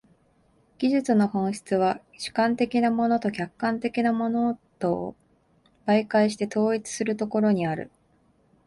[0.79, 5.15] 技術の本質は主観的なものと客観的なものとを
[5.85, 7.91] 媒介して統一するところにある。